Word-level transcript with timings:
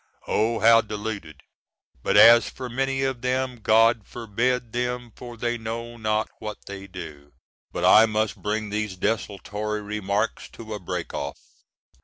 Oh, 0.25 0.59
how 0.61 0.81
deluded! 0.81 1.41
But 2.01 2.17
as 2.17 2.49
for 2.49 2.69
many 2.69 3.03
of 3.03 3.21
them, 3.21 3.59
"God 3.59 4.01
forgive 4.03 4.71
them, 4.71 5.11
for 5.15 5.37
they 5.37 5.59
know 5.59 5.95
not 5.95 6.27
what 6.39 6.57
they 6.65 6.87
do." 6.87 7.33
But 7.71 7.85
I 7.85 8.07
must 8.07 8.41
bring 8.41 8.71
these 8.71 8.95
desultory 8.95 9.79
remarks 9.83 10.49
to 10.53 10.73
a 10.73 10.79
break 10.79 11.13
off. 11.13 11.37